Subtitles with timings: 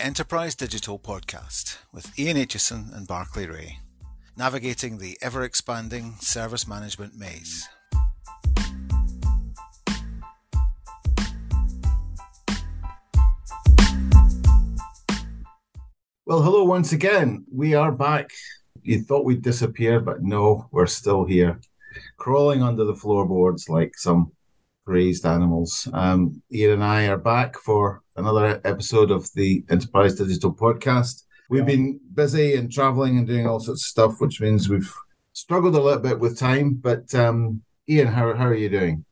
[0.00, 3.80] Enterprise Digital Podcast with Ian Aitchison and Barclay Ray,
[4.34, 7.68] navigating the ever expanding service management maze.
[16.24, 17.44] Well, hello once again.
[17.52, 18.30] We are back.
[18.82, 21.60] You thought we'd disappear, but no, we're still here,
[22.16, 24.32] crawling under the floorboards like some
[24.84, 25.88] crazed animals.
[25.92, 31.24] Um, Ian and I are back for another episode of the Enterprise Digital Podcast.
[31.48, 34.92] We've been busy and traveling and doing all sorts of stuff, which means we've
[35.32, 36.74] struggled a little bit with time.
[36.74, 39.04] But um, Ian, how, how are you doing?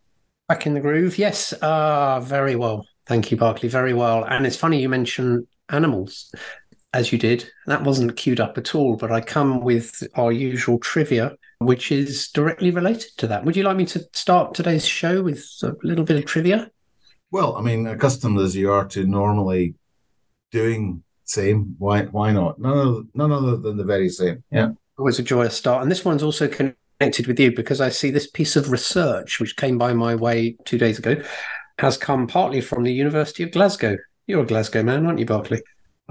[0.48, 1.52] Back in the groove, yes.
[1.52, 2.86] Uh, very well.
[3.06, 3.68] Thank you, Barclay.
[3.68, 4.24] Very well.
[4.24, 6.32] And it's funny you mention animals,
[6.92, 7.50] as you did.
[7.66, 12.28] That wasn't queued up at all, but I come with our usual trivia, which is
[12.28, 13.44] directly related to that.
[13.44, 16.70] Would you like me to start today's show with a little bit of trivia?
[17.30, 19.74] Well, I mean, accustomed as you are to normally
[20.50, 22.58] doing same, why why not?
[22.58, 24.42] None other, none other than the very same.
[24.50, 24.70] Yeah.
[24.98, 25.82] Always a joyous start.
[25.82, 29.56] And this one's also connected with you because I see this piece of research, which
[29.56, 31.22] came by my way two days ago,
[31.78, 33.98] has come partly from the University of Glasgow.
[34.26, 35.60] You're a Glasgow man, aren't you, Barclay?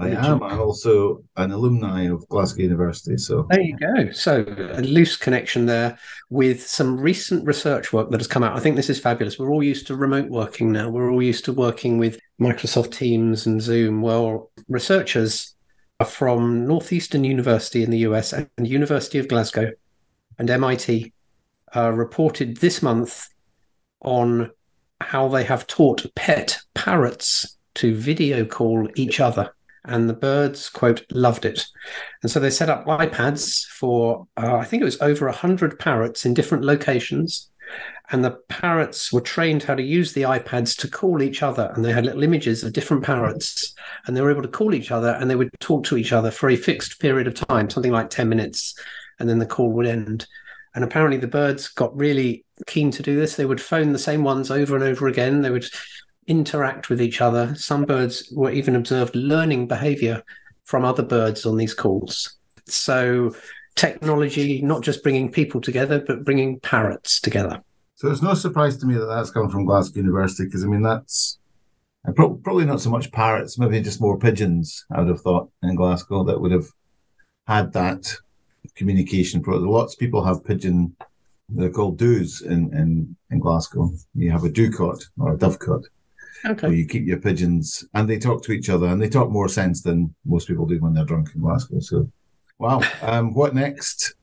[0.00, 0.42] I am.
[0.44, 3.16] I'm also an alumni of Glasgow University.
[3.16, 4.12] So there you go.
[4.12, 5.98] So a loose connection there
[6.30, 8.56] with some recent research work that has come out.
[8.56, 9.38] I think this is fabulous.
[9.38, 10.88] We're all used to remote working now.
[10.88, 14.00] We're all used to working with Microsoft Teams and Zoom.
[14.00, 15.56] Well, researchers
[16.06, 19.72] from Northeastern University in the US and University of Glasgow
[20.38, 21.12] and MIT
[21.74, 23.28] uh, reported this month
[24.02, 24.52] on
[25.00, 29.52] how they have taught pet parrots to video call each other
[29.88, 31.66] and the birds quote loved it.
[32.22, 36.26] And so they set up ipads for uh, i think it was over 100 parrots
[36.26, 37.50] in different locations.
[38.10, 41.70] And the parrots were trained how to use the ipads to call each other.
[41.74, 43.74] And they had little images of different parrots.
[44.06, 46.30] And they were able to call each other and they would talk to each other
[46.30, 48.74] for a fixed period of time something like 10 minutes.
[49.18, 50.26] And then the call would end.
[50.74, 53.36] And apparently the birds got really keen to do this.
[53.36, 55.42] They would phone the same ones over and over again.
[55.42, 55.66] They would
[56.28, 57.54] interact with each other.
[57.56, 60.22] Some birds were even observed learning behavior
[60.64, 62.36] from other birds on these calls.
[62.66, 63.34] So,
[63.74, 67.62] technology not just bringing people together, but bringing parrots together.
[67.96, 70.82] So, it's no surprise to me that that's come from Glasgow University because, I mean,
[70.82, 71.38] that's
[72.06, 75.74] uh, probably not so much parrots, maybe just more pigeons, I would have thought, in
[75.74, 76.66] Glasgow that would have
[77.46, 78.14] had that
[78.74, 79.42] communication.
[79.46, 80.94] Lots of people have pigeon,
[81.48, 83.90] they're called doos in, in, in Glasgow.
[84.14, 85.84] You have a dovecot or a dovecot.
[86.44, 86.72] Okay.
[86.72, 89.82] You keep your pigeons and they talk to each other and they talk more sense
[89.82, 91.80] than most people do when they're drunk in Glasgow.
[91.80, 92.10] So,
[92.58, 92.80] wow.
[93.02, 94.14] Um, what next?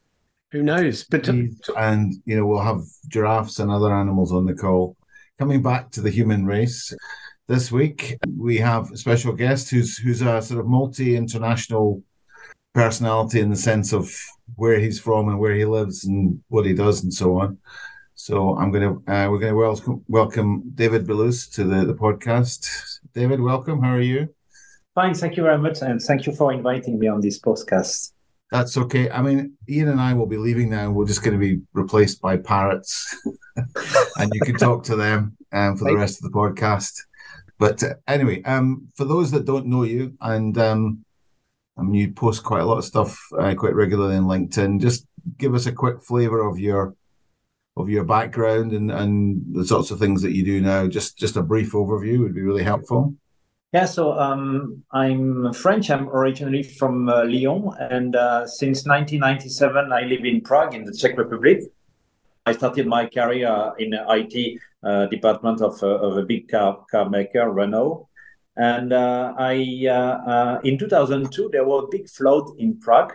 [0.52, 1.04] Who knows?
[1.04, 4.96] But and you know we'll have giraffes and other animals on the call.
[5.38, 6.94] Coming back to the human race,
[7.48, 12.02] this week we have a special guest who's who's a sort of multi international
[12.74, 14.14] personality in the sense of
[14.56, 17.58] where he's from and where he lives and what he does and so on.
[18.18, 21.94] So I'm going to uh, we're going to welcome welcome David Billouz to the, the
[21.94, 22.66] podcast.
[23.14, 23.84] David, welcome.
[23.84, 24.30] How are you?
[24.96, 28.14] Fine, thank you very much, and thank you for inviting me on this podcast.
[28.52, 29.10] That's okay.
[29.10, 30.92] I mean, Ian and I will be leaving now.
[30.92, 33.14] We're just going to be replaced by parrots,
[34.16, 36.94] and you can talk to them um, for the rest of the podcast.
[37.60, 41.04] But uh, anyway, um, for those that don't know you, and um,
[41.78, 44.80] I mean, you post quite a lot of stuff uh, quite regularly on LinkedIn.
[44.80, 45.06] Just
[45.38, 46.96] give us a quick flavour of your
[47.78, 50.88] of your background and, and the sorts of things that you do now?
[50.88, 53.16] Just just a brief overview would be really helpful.
[53.76, 55.92] Yeah, so um, I'm French.
[55.92, 60.94] I'm originally from uh, Lyon, and uh, since 1997, I live in Prague, in the
[60.94, 61.60] Czech Republic.
[62.46, 66.86] I started my career in the IT uh, department of, uh, of a big car
[66.90, 68.08] car maker, Renault.
[68.56, 73.12] And uh, I, uh, in 2002, there was a big flood in Prague,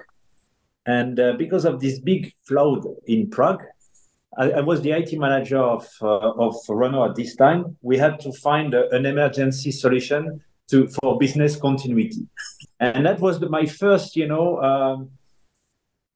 [0.84, 3.62] and because of this big flood in Prague,
[4.38, 7.76] I, was the IT manager of uh, of Renault at this time.
[7.82, 12.28] We had to find a, an emergency solution to for business continuity,
[12.78, 15.10] and that was the, my first, you know, um,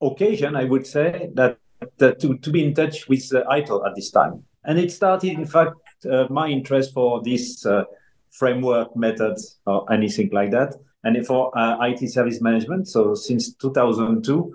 [0.01, 0.55] occasion.
[0.55, 1.59] I would say that,
[1.99, 5.33] that to to be in touch with uh, ITIL at this time, and it started,
[5.33, 5.75] in fact,
[6.09, 7.83] uh, my interest for this uh,
[8.31, 12.87] framework methods or anything like that, and for uh, IT service management.
[12.87, 14.55] So since 2002.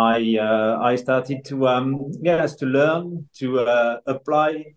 [0.00, 4.74] I uh, I started to um, yes to learn to uh, apply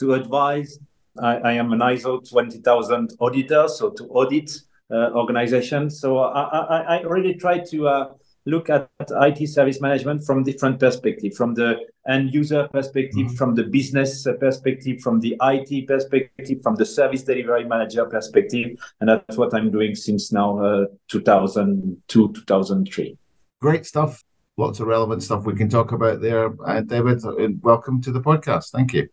[0.00, 0.78] to advise.
[1.18, 4.50] I, I, am an ISO 20000 auditor, so to audit
[4.90, 6.00] uh, organizations.
[6.00, 8.14] So I, I, I, really try to uh,
[8.46, 11.76] look at IT service management from different perspective, from the
[12.08, 13.36] end user perspective, mm-hmm.
[13.36, 19.10] from the business perspective, from the IT perspective, from the service delivery manager perspective, and
[19.10, 23.18] that's what I'm doing since now uh, 2002 2003.
[23.60, 24.22] Great stuff.
[24.62, 26.54] Lots of relevant stuff we can talk about there.
[26.64, 28.70] Uh, David, uh, welcome to the podcast.
[28.70, 29.08] Thank you.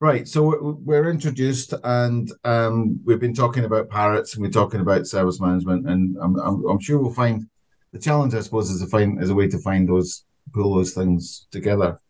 [0.00, 5.06] Right, so we're introduced, and um, we've been talking about parrots, and we're talking about
[5.06, 7.48] service management, and I'm, I'm, I'm, sure we'll find
[7.92, 10.94] the challenge, I suppose, is to find is a way to find those pull those
[10.94, 12.00] things together.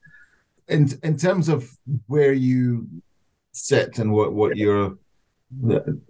[0.68, 1.68] In in terms of
[2.06, 2.88] where you
[3.52, 4.96] sit and what what you're,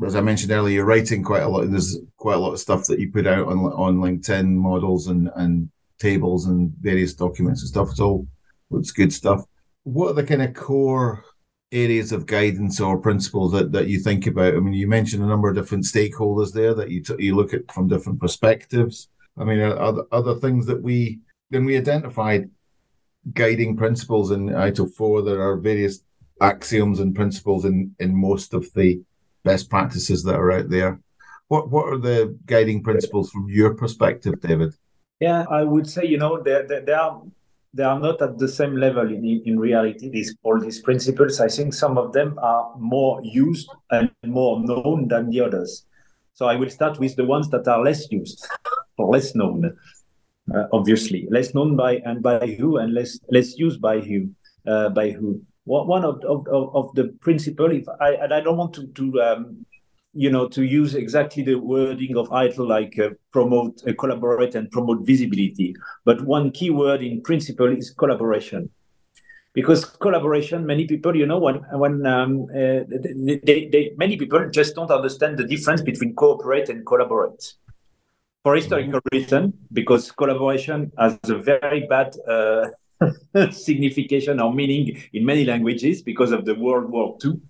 [0.05, 1.71] as I mentioned earlier, you're writing quite a lot.
[1.71, 5.31] There's quite a lot of stuff that you put out on on LinkedIn, models and
[5.37, 7.91] and tables and various documents and stuff.
[7.91, 8.27] It's all
[8.73, 9.45] it's good stuff.
[9.85, 11.25] What are the kind of core
[11.73, 14.55] areas of guidance or principles that, that you think about?
[14.55, 17.55] I mean, you mentioned a number of different stakeholders there that you t- you look
[17.55, 19.09] at from different perspectives.
[19.39, 22.51] I mean, are, are other things that we when we identified
[23.33, 26.03] guiding principles in ITIL four, there are various
[26.41, 29.01] axioms and principles in in most of the
[29.45, 31.01] best practices that are out there.
[31.49, 34.75] What what are the guiding principles from your perspective, David?
[35.21, 37.23] Yeah, I would say you know there, there are
[37.75, 41.49] they are not at the same level in, in reality these all these principles i
[41.49, 45.87] think some of them are more used and more known than the others
[46.35, 48.47] so i will start with the ones that are less used
[48.99, 49.75] or less known
[50.55, 54.29] uh, obviously less known by and by who and less less used by who
[54.67, 58.75] uh, by who one of, of, of the principle if i and i don't want
[58.75, 59.65] to to um,
[60.15, 64.71] you know, to use exactly the wording of ITIL, like uh, promote, uh, collaborate, and
[64.71, 65.75] promote visibility.
[66.05, 68.69] But one key word in principle is collaboration,
[69.55, 70.67] because collaboration.
[70.67, 75.39] Many people, you know, when when um, uh, they, they, many people just don't understand
[75.39, 77.55] the difference between cooperate and collaborate.
[78.45, 79.17] For historical mm-hmm.
[79.17, 82.71] reason, because collaboration has a very bad uh,
[83.51, 87.41] signification or meaning in many languages because of the World War II,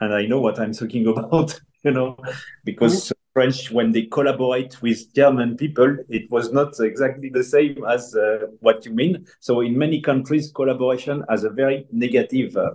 [0.00, 2.16] and I know what I'm talking about you know,
[2.64, 3.12] because mm-hmm.
[3.32, 8.46] French, when they collaborate with German people, it was not exactly the same as uh,
[8.60, 9.26] what you mean.
[9.40, 12.74] So in many countries, collaboration has a very negative, uh,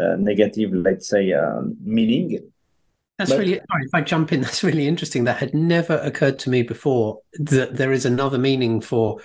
[0.00, 2.51] uh, negative, let's say, um, meaning.
[3.22, 4.40] That's but, really sorry if I jump in.
[4.46, 5.24] That's really interesting.
[5.24, 7.20] That had never occurred to me before.
[7.34, 9.20] That there is another meaning for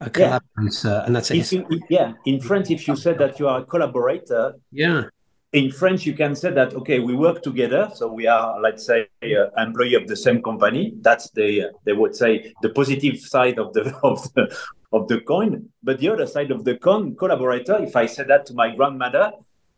[0.00, 1.04] a collaborator, yeah.
[1.04, 1.52] and that's it.
[1.90, 5.04] yeah, in French, if you said that you are a collaborator, yeah,
[5.52, 9.08] in French, you can say that okay, we work together, so we are, let's say,
[9.22, 10.94] uh, employee of the same company.
[11.00, 14.56] That's the uh, they would say the positive side of the of the
[14.92, 15.68] of the coin.
[15.82, 17.82] But the other side of the coin, collaborator.
[17.82, 19.32] If I say that to my grandmother,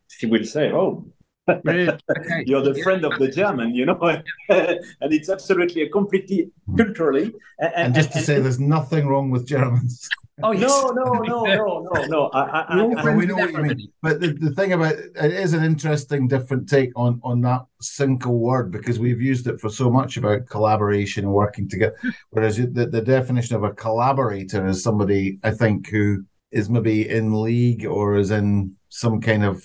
[0.09, 1.07] she will say, "Oh,
[1.65, 3.99] You're the friend of the German, you know,
[4.49, 7.35] and it's absolutely a completely culturally.
[7.59, 10.09] And, and just to and, say, there's nothing wrong with Germans.
[10.44, 10.71] Oh yes.
[10.71, 12.27] no, no, no, no, no, no.
[12.33, 13.93] I, I, I, we know what you mean.
[14.03, 17.62] But the, the thing about it, it is an interesting, different take on on that
[17.81, 21.97] single word because we've used it for so much about collaboration and working together.
[22.31, 27.43] Whereas the, the definition of a collaborator is somebody I think who is maybe in
[27.43, 29.65] league or is in some kind of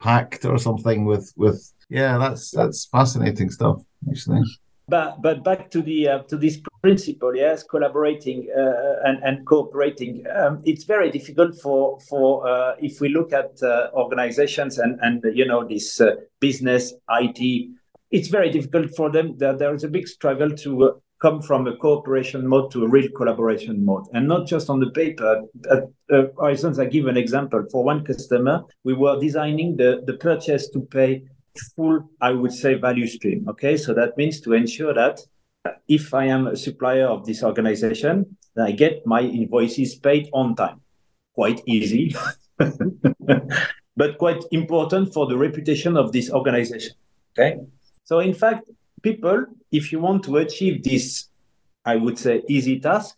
[0.00, 4.42] pact or something with with yeah that's that's fascinating stuff actually.
[4.88, 10.24] But but back to the uh, to this principle yes collaborating uh, and and cooperating.
[10.34, 15.22] Um, it's very difficult for for uh, if we look at uh, organizations and and
[15.36, 17.70] you know this uh, business it
[18.10, 19.36] it's very difficult for them.
[19.38, 22.88] There, there is a big struggle to uh, come from a cooperation mode to a
[22.88, 25.42] real collaboration mode and not just on the paper.
[25.70, 27.64] Uh, uh, for instance, I give an example.
[27.70, 31.22] For one customer, we were designing the, the purchase to pay
[31.76, 33.46] full, I would say, value stream.
[33.50, 35.20] Okay, so that means to ensure that
[35.88, 40.56] if I am a supplier of this organization, then I get my invoices paid on
[40.56, 40.80] time.
[41.34, 42.14] Quite easy,
[43.96, 46.94] but quite important for the reputation of this organization.
[47.32, 47.58] Okay,
[48.04, 48.64] so in fact,
[49.02, 51.28] people, if you want to achieve this,
[51.84, 53.16] I would say, easy task,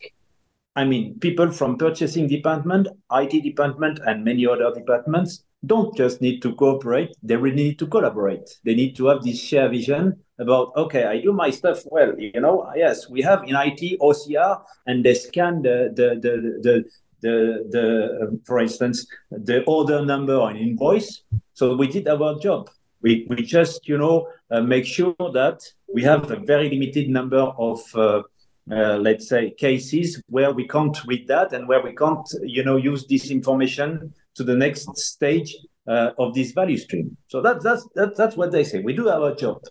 [0.74, 6.42] I mean, people from purchasing department, IT department, and many other departments don't just need
[6.42, 8.58] to cooperate, they really need to collaborate.
[8.64, 12.40] They need to have this shared vision about, okay, I do my stuff well, you
[12.40, 16.84] know, yes, we have in IT OCR and they scan the, the, the, the,
[17.20, 21.22] the, the um, for instance, the order number on invoice.
[21.54, 22.68] So we did our job.
[23.02, 25.60] We, we just, you know, uh, make sure that
[25.92, 28.22] we have a very limited number of uh,
[28.70, 32.76] uh, let's say cases where we can't read that and where we can't you know
[32.76, 35.56] use this information to the next stage
[35.86, 37.16] of this value stream.
[37.26, 38.80] So that, that's that, that's what they say.
[38.80, 39.64] We do our job.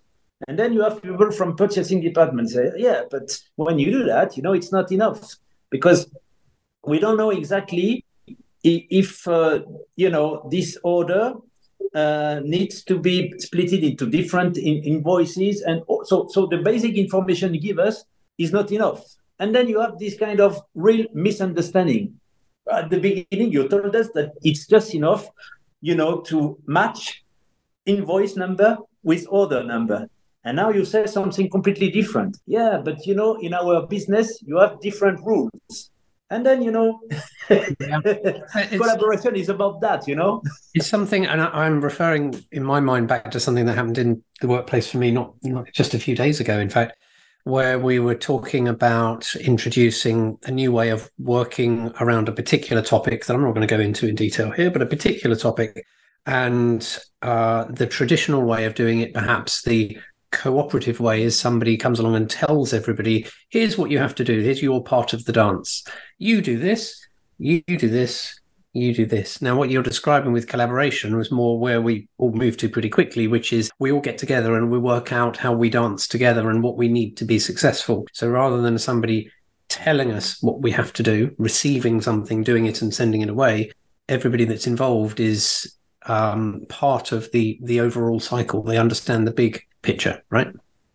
[0.47, 4.35] And then you have people from purchasing department say yeah but when you do that
[4.35, 5.35] you know it's not enough.
[5.69, 6.11] Because
[6.85, 8.03] we don't know exactly
[8.63, 9.59] if uh,
[9.95, 11.33] you know this order
[11.93, 17.53] uh, needs to be split into different in- invoices and so so the basic information
[17.53, 18.05] you give us
[18.37, 19.03] is not enough.
[19.39, 22.13] And then you have this kind of real misunderstanding.
[22.71, 25.27] At the beginning you told us that it's just enough
[25.81, 27.23] you know to match
[27.85, 30.07] invoice number with order number.
[30.43, 32.37] And now you say something completely different.
[32.45, 35.90] Yeah but you know in our business you have different rules
[36.31, 36.99] and then you know
[38.69, 40.41] collaboration is about that you know?
[40.73, 44.23] It's something and I, am referring in my mind back to something that happened in
[44.39, 46.97] the workplace for me not, not just a few days ago in fact
[47.43, 53.25] where we were talking about introducing a new way of working around a particular topic
[53.25, 55.85] that i'm not going to go into in detail here but a particular topic
[56.27, 59.97] and uh, the traditional way of doing it perhaps the
[60.31, 64.41] cooperative way is somebody comes along and tells everybody, here's what you have to do.
[64.41, 65.83] Here's your part of the dance.
[66.17, 67.05] You do this,
[67.37, 68.39] you do this,
[68.73, 69.41] you do this.
[69.41, 73.27] Now, what you're describing with collaboration was more where we all move to pretty quickly,
[73.27, 76.63] which is we all get together and we work out how we dance together and
[76.63, 78.07] what we need to be successful.
[78.13, 79.29] So rather than somebody
[79.67, 83.71] telling us what we have to do, receiving something, doing it and sending it away,
[84.07, 88.63] everybody that's involved is um, part of the the overall cycle.
[88.63, 90.47] They understand the big picture, right?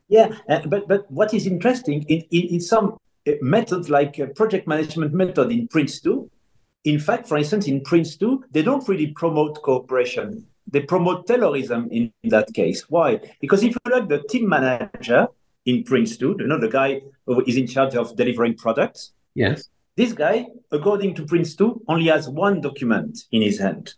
[0.08, 4.26] Yeah, uh, but but what is interesting in in, in some uh, methods like uh,
[4.26, 6.28] project management method in Prince2,
[6.84, 10.46] in fact, for instance, in Prince2, they don't really promote cooperation.
[10.68, 12.88] They promote Taylorism in, in that case.
[12.88, 13.20] Why?
[13.40, 15.28] Because if you look the team manager
[15.64, 19.12] in Prince2, you know, the guy who is in charge of delivering products.
[19.34, 19.68] Yes.
[19.96, 23.94] This guy, according to Prince2, only has one document in his hand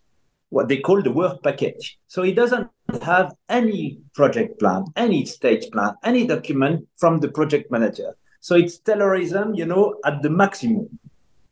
[0.49, 1.97] what they call the work package.
[2.07, 2.69] So he doesn't
[3.03, 8.15] have any project plan, any stage plan, any document from the project manager.
[8.39, 10.99] So it's Taylorism, you know, at the maximum.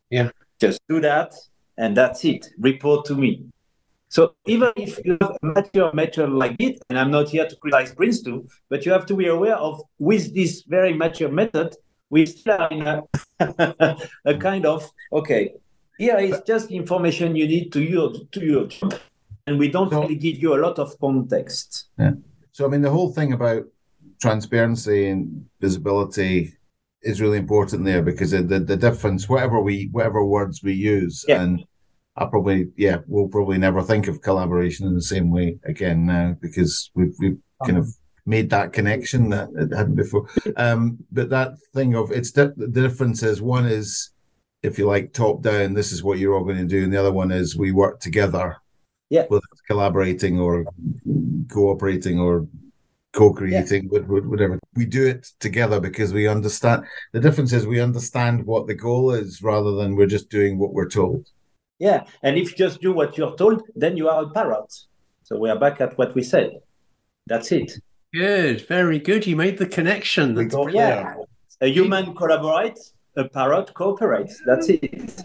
[0.10, 0.32] Yeah.
[0.60, 1.36] Just do that
[1.78, 2.50] and that's it.
[2.58, 3.46] Report to me.
[4.10, 7.56] So even if you have a mature method like it, and I'm not here to
[7.58, 11.76] criticize Prince2, but you have to be aware of with this very mature method,
[12.10, 13.04] we still are in a,
[14.26, 15.54] a kind of okay,
[15.98, 18.94] here is just information you need to your to your job,
[19.48, 21.90] and we don't so, really give you a lot of context.
[21.98, 22.12] Yeah.
[22.52, 23.64] So I mean, the whole thing about
[24.22, 26.54] transparency and visibility
[27.02, 31.42] is really important there because the the difference, whatever we whatever words we use, yeah.
[31.42, 31.64] and
[32.16, 36.36] I probably yeah, we'll probably never think of collaboration in the same way again now
[36.42, 37.88] because we've we've kind of
[38.26, 40.28] made that connection that it hadn't before.
[40.58, 44.12] Um, but that thing of it's di- the difference is one is
[44.64, 46.84] if you like, top down, this is what you're all going to do.
[46.84, 48.58] And the other one is we work together.
[49.10, 49.26] Yeah.
[49.28, 50.66] Whether it's collaborating or
[51.50, 52.48] cooperating or
[53.14, 54.00] co-creating, yeah.
[54.02, 54.60] whatever.
[54.76, 56.86] We do it together because we understand.
[57.14, 60.74] The difference is we understand what the goal is rather than we're just doing what
[60.74, 61.30] we're told.
[61.80, 62.06] Yeah.
[62.24, 64.74] And if you just do what you're told, then you are a parrot.
[65.24, 66.60] So we are back at what we said.
[67.28, 67.74] That's it.
[68.14, 68.68] Good.
[68.68, 69.26] Very good.
[69.28, 70.36] You made the connection.
[70.36, 71.16] That's oh, yeah.
[71.62, 74.42] A human collaborates a parrot cooperates.
[74.46, 75.24] That's it.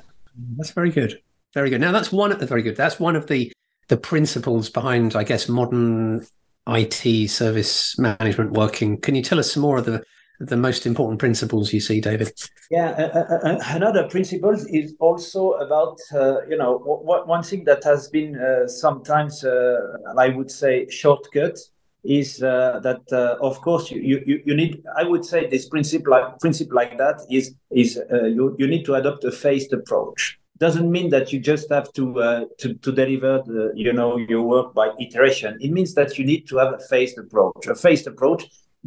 [0.56, 1.20] That's very good.
[1.54, 1.80] Very good.
[1.80, 2.36] Now that's one.
[2.46, 2.76] Very good.
[2.76, 3.52] That's one of the
[3.92, 6.26] the principles behind, I guess, modern
[6.66, 8.98] IT service management working.
[8.98, 10.02] Can you tell us some more of the
[10.40, 12.32] the most important principles you see, David?
[12.70, 17.64] Yeah, uh, uh, uh another principle is also about uh, you know w- one thing
[17.64, 19.76] that has been uh, sometimes uh,
[20.16, 21.58] I would say shortcut
[22.02, 26.10] is uh, that uh, of course you, you, you need i would say this principle
[26.10, 30.36] like principle like that is is uh, you, you need to adopt a phased approach
[30.62, 34.42] doesn't mean that you just have to uh, to, to deliver the, you know your
[34.54, 35.58] work by iteration.
[35.60, 37.66] It means that you need to have a phased approach.
[37.66, 38.42] A phased approach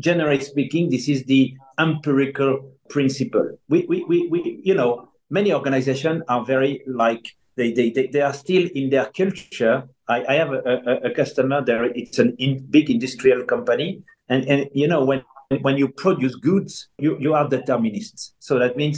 [0.08, 1.44] generally speaking this is the
[1.78, 2.52] empirical
[2.90, 3.48] principle.
[3.68, 7.26] We we, we, we you know many organizations are very like
[7.58, 9.78] they, they, they, they are still in their culture.
[10.10, 11.86] I, I have a, a, a, customer there.
[11.86, 15.22] It's a in, big industrial company, and and you know when
[15.62, 18.34] when you produce goods, you you are determinists.
[18.40, 18.98] So that means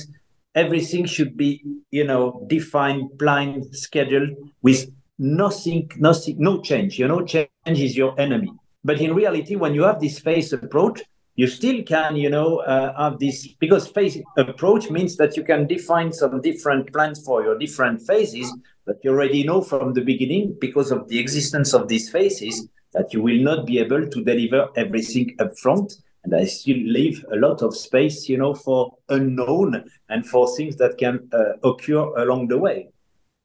[0.56, 4.90] everything should be you know defined, planned scheduled with
[5.20, 7.00] nothing, nothing, no change.
[7.00, 8.52] You know, change is your enemy.
[8.84, 11.02] But in reality, when you have this phase approach,
[11.36, 15.68] you still can, you know, uh, have this because phase approach means that you can
[15.68, 18.52] define some different plans for your different phases,
[18.86, 23.14] but you already know from the beginning because of the existence of these phases that
[23.14, 27.36] you will not be able to deliver everything up front and I still leave a
[27.36, 32.50] lot of space, you know, for unknown and for things that can uh, occur along
[32.50, 32.90] the way.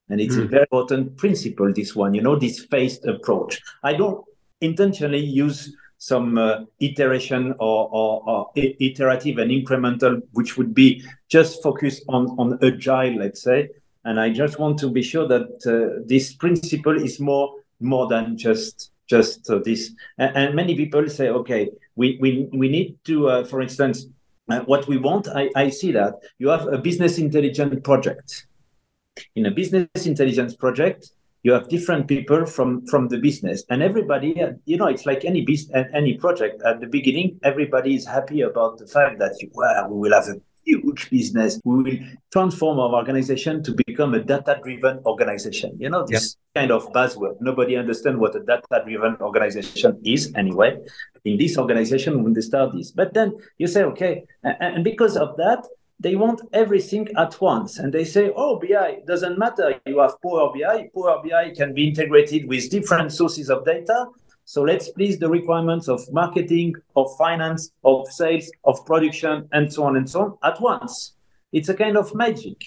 [0.08, 0.44] And it's mm.
[0.44, 3.60] a very important principle, this one, you know, this phased approach.
[3.82, 4.24] I don't
[4.60, 11.62] intentionally use some uh, iteration or, or, or, iterative and incremental, which would be just
[11.62, 13.68] focused on, on agile, let's say.
[14.04, 18.38] And I just want to be sure that uh, this principle is more more than
[18.38, 19.92] just just uh, this.
[20.18, 24.06] And, and, many people say, okay, we we, we need to, uh, for instance,
[24.48, 25.28] uh, what we want.
[25.28, 28.46] I, I see that you have a business intelligence project.
[29.36, 31.10] In a business intelligence project,
[31.42, 35.42] you have different people from from the business and everybody you know it's like any
[35.44, 39.88] business any project at the beginning everybody is happy about the fact that you, well,
[39.88, 41.98] we will have a huge business we will
[42.32, 46.62] transform our organization to become a data driven organization you know this yep.
[46.62, 50.76] kind of buzzword nobody understands what a data driven organization is anyway
[51.24, 55.36] in this organization when they start this but then you say okay and because of
[55.36, 55.66] that
[56.02, 57.78] they want everything at once.
[57.78, 59.80] And they say, oh, BI doesn't matter.
[59.86, 60.90] You have Power BI.
[60.94, 64.06] Power BI can be integrated with different sources of data.
[64.52, 69.84] So let's please the requirements of marketing, of finance, of sales, of production, and so
[69.84, 71.14] on and so on at once.
[71.52, 72.62] It's a kind of magic.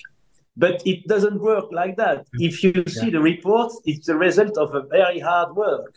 [0.57, 2.21] But it doesn't work like that.
[2.21, 2.43] Mm-hmm.
[2.43, 5.93] If you see the reports, it's the result of a very hard work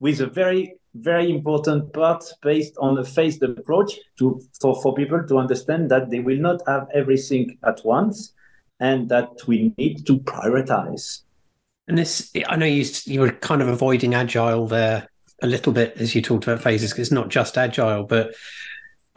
[0.00, 5.22] with a very very important part based on a phased approach to for, for people
[5.28, 8.32] to understand that they will not have everything at once
[8.80, 11.24] and that we need to prioritize.
[11.88, 15.10] And this, I know you you were kind of avoiding agile there
[15.42, 16.98] a little bit as you talked about phases.
[16.98, 18.34] It's not just agile, but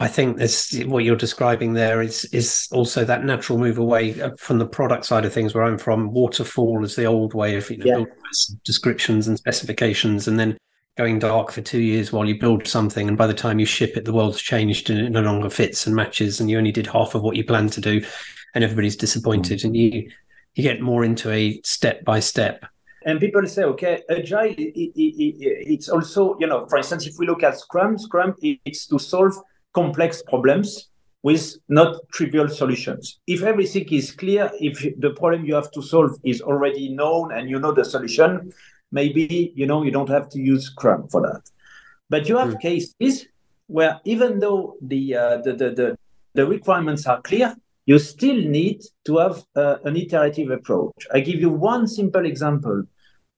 [0.00, 4.58] I think this what you're describing there is is also that natural move away from
[4.58, 5.54] the product side of things.
[5.54, 8.56] Where I'm from, waterfall is the old way of you know, yeah.
[8.64, 10.56] descriptions and specifications, and then
[10.96, 13.94] going dark for two years while you build something, and by the time you ship
[13.94, 16.86] it, the world's changed and it no longer fits and matches, and you only did
[16.86, 18.02] half of what you planned to do,
[18.54, 19.64] and everybody's disappointed, mm.
[19.64, 20.10] and you
[20.54, 22.64] you get more into a step by step.
[23.04, 25.34] And people say, okay, agile, it, it, it,
[25.72, 29.32] it's also, you know, for instance, if we look at Scrum, Scrum, it's to solve
[29.72, 30.88] complex problems
[31.22, 33.20] with not trivial solutions.
[33.26, 37.48] If everything is clear, if the problem you have to solve is already known and
[37.48, 38.52] you know the solution,
[38.92, 41.42] maybe you know you don't have to use Scrum for that.
[42.08, 42.60] But you have mm.
[42.60, 43.26] cases
[43.66, 45.98] where even though the, uh, the, the, the
[46.34, 47.56] the requirements are clear,
[47.90, 51.08] you still need to have uh, an iterative approach.
[51.12, 52.84] I give you one simple example.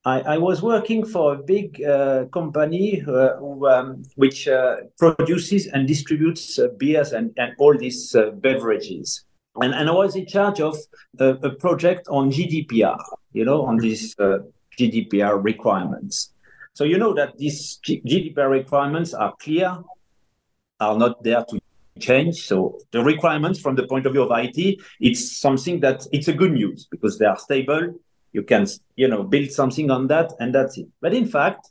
[0.04, 5.68] I, I was working for a big uh, company uh, who, um, which uh, produces
[5.68, 9.24] and distributes uh, beers and, and all these beverages.
[9.56, 10.76] And, and I was in charge of
[11.18, 14.14] a, a project on GDPR, you know, on this
[14.78, 16.34] GDPR requirements.
[16.74, 19.78] So you know that these GDPR requirements are clear,
[20.78, 21.58] are not there to
[21.98, 22.46] change.
[22.46, 26.32] So the requirements from the point of view of IT, it's something that it's a
[26.32, 27.94] good news because they are stable.
[28.32, 30.88] You can, you know, build something on that and that's it.
[31.00, 31.68] But in fact,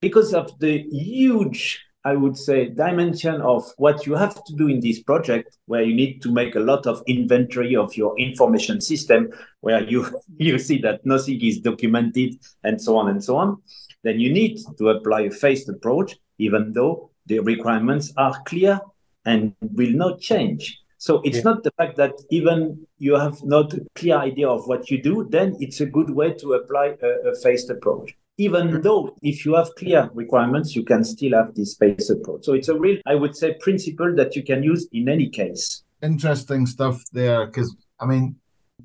[0.00, 4.80] because of the huge I would say, dimension of what you have to do in
[4.80, 9.30] this project, where you need to make a lot of inventory of your information system,
[9.60, 13.62] where you you see that nothing is documented and so on and so on,
[14.02, 18.80] then you need to apply a phased approach, even though the requirements are clear
[19.24, 20.78] and will not change.
[20.98, 21.42] So it's yeah.
[21.44, 25.26] not the fact that even you have not a clear idea of what you do,
[25.30, 28.80] then it's a good way to apply a, a phased approach even mm-hmm.
[28.80, 32.44] though if you have clear requirements, you can still have this phased approach.
[32.44, 35.84] So it's a real, I would say, principle that you can use in any case.
[36.02, 38.36] Interesting stuff there, because I mean,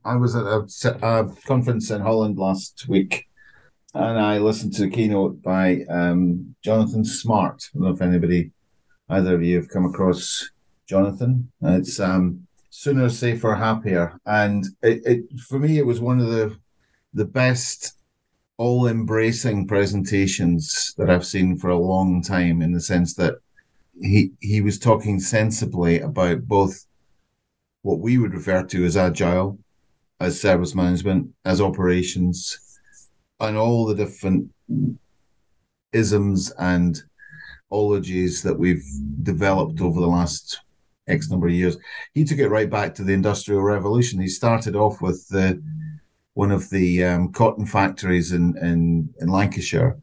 [0.06, 3.26] I was at a, a, conference in Holland last week,
[3.94, 7.64] and I listened to the keynote by um, Jonathan Smart.
[7.74, 8.52] I don't know if anybody,
[9.10, 10.50] either of you, have come across
[10.88, 11.52] Jonathan.
[11.62, 16.58] It's um, sooner, safer, happier, and it, it for me, it was one of the
[17.14, 17.98] the best
[18.58, 23.36] all embracing presentations that I've seen for a long time in the sense that
[24.02, 26.86] he he was talking sensibly about both
[27.82, 29.58] what we would refer to as agile,
[30.20, 32.60] as service management, as operations,
[33.40, 34.52] and all the different
[35.94, 37.02] isms and
[37.72, 38.86] ologies that we've
[39.24, 40.60] developed over the last
[41.08, 41.78] X number of years.
[42.14, 44.20] He took it right back to the Industrial Revolution.
[44.20, 45.62] He started off with the
[46.34, 49.98] one of the um, cotton factories in, in, in Lancashire,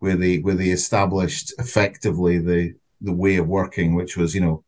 [0.00, 4.64] where they where they established effectively the the way of working, which was you know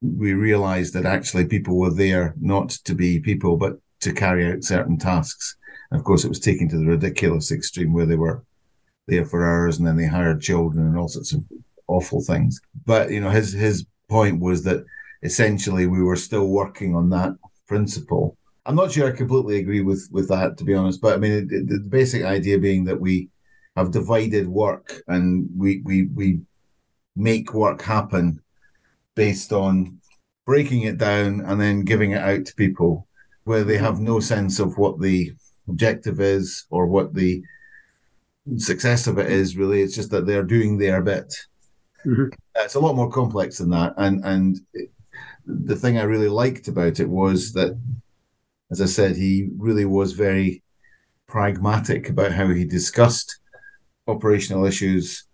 [0.00, 4.62] we realized that actually people were there not to be people but to carry out
[4.62, 5.56] certain tasks.
[5.90, 8.42] And of course, it was taken to the ridiculous extreme where they were
[9.06, 11.44] there for hours and then they hired children and all sorts of
[11.88, 12.60] awful things.
[12.84, 14.84] but you know, his his point was that
[15.22, 17.32] essentially we were still working on that
[17.66, 18.36] principle.
[18.64, 21.00] I'm not sure I completely agree with with that, to be honest.
[21.00, 23.28] But I mean, it, it, the basic idea being that we
[23.76, 26.40] have divided work and we we we
[27.14, 28.40] make work happen
[29.14, 29.98] based on
[30.44, 33.06] breaking it down and then giving it out to people
[33.44, 35.32] where they have no sense of what the
[35.68, 37.42] objective is or what the
[38.56, 41.34] success of it is really it's just that they're doing their bit
[42.04, 42.28] mm-hmm.
[42.56, 44.60] it's a lot more complex than that and and
[45.46, 47.78] the thing i really liked about it was that
[48.70, 50.62] as i said he really was very
[51.26, 53.40] pragmatic about how he discussed
[54.06, 55.26] operational issues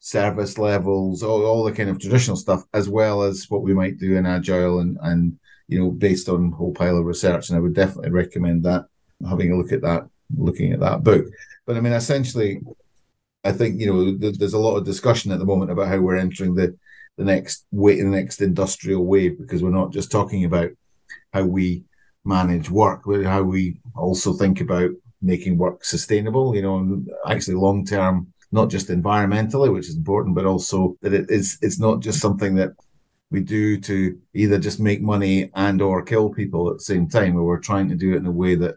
[0.00, 3.98] service levels, all, all the kind of traditional stuff, as well as what we might
[3.98, 7.48] do in agile and and you know based on whole pile of research.
[7.48, 8.86] And I would definitely recommend that
[9.28, 11.26] having a look at that, looking at that book.
[11.70, 12.60] But I mean, essentially,
[13.44, 16.16] I think you know there's a lot of discussion at the moment about how we're
[16.16, 16.76] entering the
[17.16, 20.70] the next way, the next industrial wave, because we're not just talking about
[21.32, 21.84] how we
[22.24, 24.90] manage work, but how we also think about
[25.22, 26.56] making work sustainable.
[26.56, 31.30] You know, actually long term not just environmentally, which is important, but also that it
[31.30, 32.72] is it's not just something that
[33.30, 37.34] we do to either just make money and or kill people at the same time,
[37.34, 38.74] we're trying to do it in a way that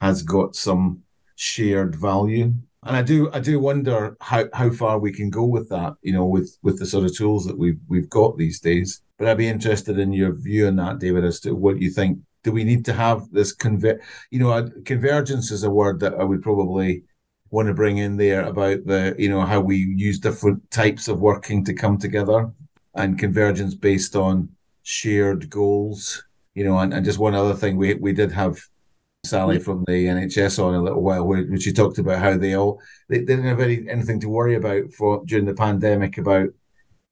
[0.00, 1.02] has got some
[1.40, 2.52] shared value.
[2.82, 6.12] And I do I do wonder how, how far we can go with that, you
[6.12, 9.02] know, with with the sort of tools that we've we've got these days.
[9.18, 12.18] But I'd be interested in your view on that, David, as to what you think.
[12.42, 14.00] Do we need to have this conver
[14.30, 17.04] you know, convergence is a word that I would probably
[17.50, 21.20] want to bring in there about the you know how we use different types of
[21.20, 22.50] working to come together
[22.94, 24.48] and convergence based on
[24.82, 26.24] shared goals
[26.54, 28.58] you know and, and just one other thing we we did have
[29.24, 32.54] Sally from the NHS on a little while where, where she talked about how they
[32.54, 36.48] all they, they didn't have any, anything to worry about for during the pandemic about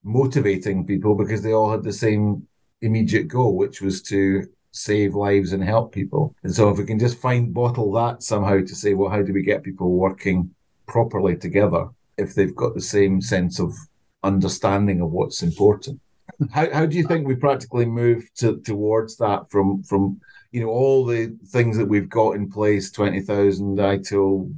[0.05, 2.47] motivating people because they all had the same
[2.81, 6.35] immediate goal which was to save lives and help people.
[6.45, 9.33] And so if we can just find bottle that somehow to say, well, how do
[9.33, 10.55] we get people working
[10.87, 13.75] properly together if they've got the same sense of
[14.23, 16.01] understanding of what's important?
[16.53, 20.69] How, how do you think we practically move to, towards that from from you know
[20.69, 24.55] all the things that we've got in place, twenty thousand ITIL,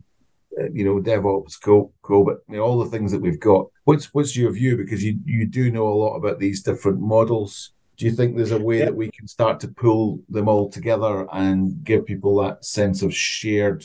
[0.60, 3.66] uh, you know DevOps, Co, Co but you know, all the things that we've got.
[3.84, 4.76] What's what's your view?
[4.76, 8.50] Because you you do know a lot about these different models do you think there's
[8.50, 8.86] a way yeah.
[8.86, 13.14] that we can start to pull them all together and give people that sense of
[13.14, 13.84] shared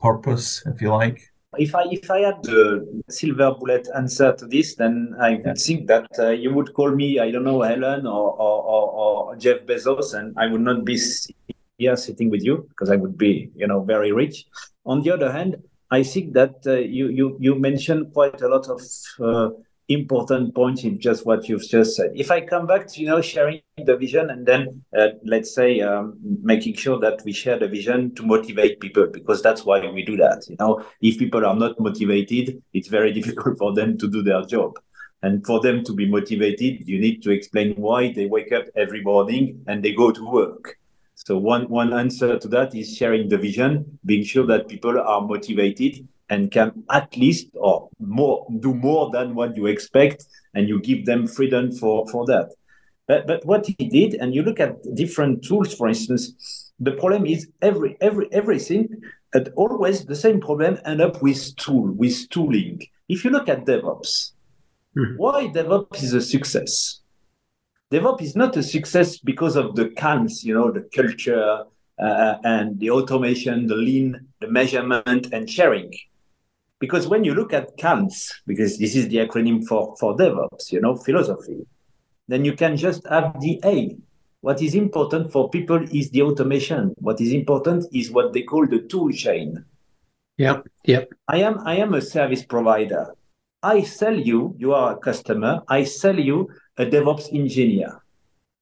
[0.00, 1.29] purpose, if you like?
[1.58, 6.08] If I if I had the silver bullet answer to this, then I think that
[6.18, 10.14] uh, you would call me I don't know Elon or, or, or, or Jeff Bezos,
[10.14, 10.96] and I would not be
[11.76, 14.44] here sitting with you because I would be you know very rich.
[14.86, 15.56] On the other hand,
[15.90, 18.80] I think that uh, you you you mentioned quite a lot of
[19.20, 19.50] uh,
[19.90, 22.10] important point in just what you've just said.
[22.14, 25.80] If I come back to you know sharing the vision and then uh, let's say
[25.80, 30.04] um, making sure that we share the vision to motivate people because that's why we
[30.04, 30.44] do that.
[30.48, 34.42] You know, if people are not motivated, it's very difficult for them to do their
[34.42, 34.78] job.
[35.22, 39.02] And for them to be motivated, you need to explain why they wake up every
[39.02, 40.78] morning and they go to work.
[41.14, 45.20] So one one answer to that is sharing the vision, being sure that people are
[45.20, 50.80] motivated and can at least or more do more than what you expect and you
[50.80, 52.48] give them freedom for for that.
[53.06, 57.26] But but what he did and you look at different tools for instance the problem
[57.26, 58.88] is every every everything
[59.34, 62.80] and always the same problem end up with tool with tooling.
[63.08, 64.32] If you look at devops
[64.96, 65.16] mm-hmm.
[65.16, 67.00] why devops is a success?
[67.92, 71.64] Devops is not a success because of the CALMS you know the culture
[72.00, 75.90] uh, and the automation the lean the measurement and sharing
[76.80, 80.80] because when you look at CALMS, because this is the acronym for, for DevOps, you
[80.80, 81.66] know, philosophy,
[82.26, 83.96] then you can just have the A.
[84.40, 86.94] What is important for people is the automation.
[86.98, 89.62] What is important is what they call the tool chain.
[90.38, 91.04] Yeah, yeah.
[91.28, 93.14] I am I am a service provider.
[93.62, 98.00] I sell you, you are a customer, I sell you a DevOps engineer.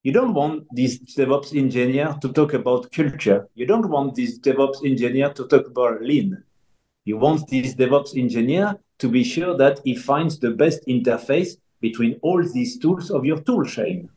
[0.02, 3.48] You don't want this DevOps engineer to talk about culture.
[3.54, 6.42] You don't want this DevOps engineer to talk about lean.
[7.08, 12.18] You want this DevOps engineer to be sure that he finds the best interface between
[12.20, 14.10] all these tools of your tool chain.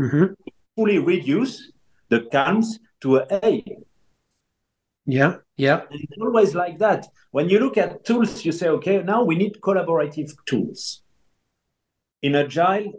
[0.00, 0.32] Mm-hmm.
[0.74, 1.72] Fully reduce
[2.08, 3.62] the CALMS to a A.
[5.04, 5.82] Yeah, yeah.
[5.90, 7.06] And it's always like that.
[7.32, 11.02] When you look at tools, you say, okay, now we need collaborative tools.
[12.22, 12.94] In Agile,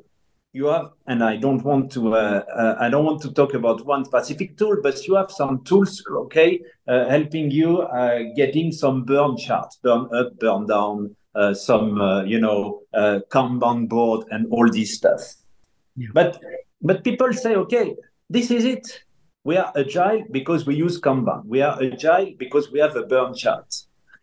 [0.54, 3.86] you have, and I don't want to, uh, uh, I don't want to talk about
[3.88, 9.04] one specific tool, but you have some tools, okay, uh, helping you uh, getting some
[9.04, 14.46] burn charts, burn up, burn down, uh, some, uh, you know, uh, Kanban board and
[14.52, 15.22] all this stuff.
[15.98, 16.10] Yeah.
[16.14, 16.40] But
[16.84, 17.96] but people say, okay,
[18.30, 19.04] this is it.
[19.44, 21.46] We are agile because we use Kanban.
[21.46, 23.74] We are agile because we have a burn chart.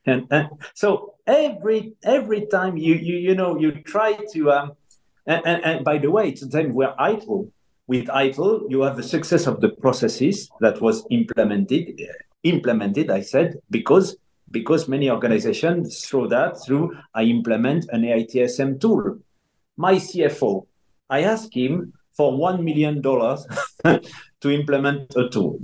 [0.07, 4.73] And, and so every every time you you you know you try to um
[5.27, 7.51] and, and, and by the way, it's the time we're ITIL.
[7.87, 12.01] With ITIL, you have the success of the processes that was implemented
[12.43, 14.17] implemented, I said, because
[14.51, 19.19] because many organizations through that through I implement an AITSM tool.
[19.77, 20.67] My CFO,
[21.09, 23.47] I ask him for one million dollars
[23.85, 25.61] to implement a tool.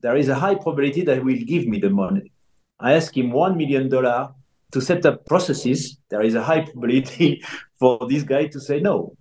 [0.00, 2.32] There is a high probability that he will give me the money.
[2.78, 4.30] I ask him one million dollar
[4.72, 5.98] to set up processes.
[6.08, 7.42] There is a high probability
[7.78, 9.16] for this guy to say no.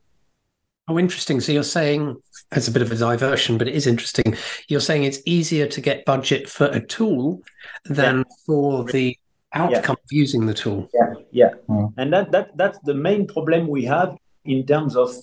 [0.87, 1.39] Oh, interesting.
[1.39, 2.17] So you're saying
[2.51, 4.35] it's a bit of a diversion, but it is interesting.
[4.67, 7.43] You're saying it's easier to get budget for a tool
[7.85, 8.23] than yeah.
[8.45, 9.15] for the
[9.53, 10.03] outcome yeah.
[10.03, 10.89] of using the tool.
[10.93, 11.53] Yeah, yeah.
[11.67, 11.93] Mm.
[11.97, 15.13] And that that that's the main problem we have in terms of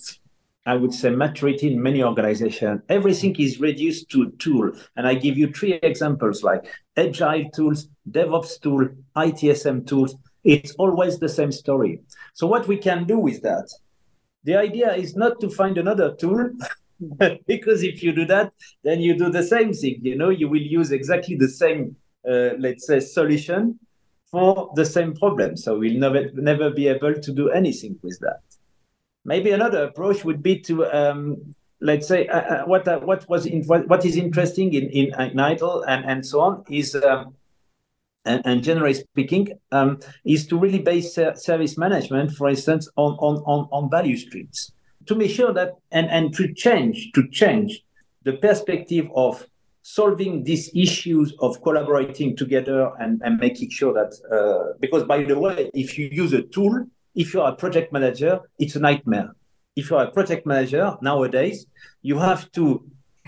[0.67, 2.81] I would say maturity in many organizations.
[2.89, 4.73] Everything is reduced to a tool.
[4.97, 6.65] And I give you three examples like
[6.97, 10.15] agile tools, DevOps tool, ITSM tools.
[10.43, 12.01] It's always the same story.
[12.33, 13.67] So what we can do with that
[14.47, 16.49] the idea is not to find another tool,
[17.47, 19.99] because if you do that, then you do the same thing.
[20.01, 23.77] You know, you will use exactly the same, uh, let's say, solution
[24.31, 25.57] for the same problem.
[25.57, 28.39] So we'll never never be able to do anything with that.
[29.25, 33.45] Maybe another approach would be to um, let's say uh, uh what uh, what was
[33.45, 37.35] in, what, what is interesting in in, in ITIL and and so on is um,
[38.27, 43.37] and, and generally speaking, um, is to really base service management, for instance, on, on,
[43.45, 44.71] on, on value streams.
[45.07, 47.81] To make sure that and, and to change to change
[48.23, 49.45] the perspective of
[49.81, 55.39] solving these issues of collaborating together and, and making sure that uh, because by the
[55.39, 56.85] way if you use a tool
[57.15, 59.31] if you're a project manager it's a nightmare.
[59.77, 61.67] If you're a project manager nowadays
[62.01, 62.83] you have to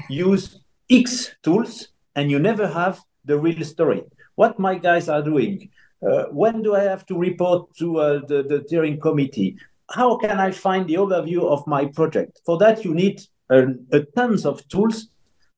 [0.10, 0.60] use
[0.90, 4.04] x tools and you never have the real story
[4.40, 5.70] what my guys are doing.
[6.02, 9.58] Uh, when do I have to report to uh, the, the steering committee?
[9.92, 12.40] How can I find the overview of my project?
[12.46, 13.58] For that, you need a,
[13.92, 15.10] a tons of tools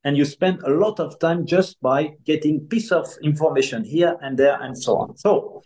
[0.04, 4.36] and you spend a lot of time just by getting piece of information here and
[4.36, 5.16] there and so on.
[5.16, 5.62] So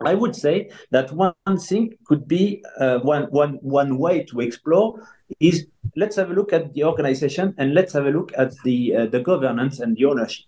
[0.00, 5.06] I would say that one thing could be uh, one, one, one way to explore
[5.40, 8.96] is let's have a look at the organization and let's have a look at the,
[8.96, 10.46] uh, the governance and the ownership.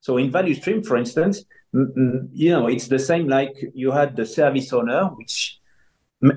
[0.00, 4.24] So in value stream, for instance, you know, it's the same like you had the
[4.24, 5.58] service owner, which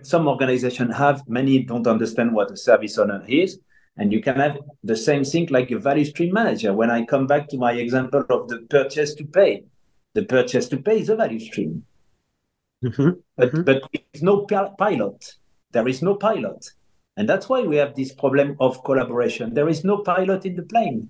[0.04, 3.60] some organizations have, many don't understand what a service owner is.
[3.98, 6.74] And you can have the same thing like a value stream manager.
[6.74, 9.64] When I come back to my example of the purchase to pay,
[10.14, 11.86] the purchase to pay is a value stream.
[12.84, 13.10] Mm-hmm.
[13.38, 13.64] But, mm-hmm.
[13.64, 15.36] but there's no pilot.
[15.72, 16.66] There is no pilot.
[17.18, 19.54] And that's why we have this problem of collaboration.
[19.54, 21.10] There is no pilot in the plane.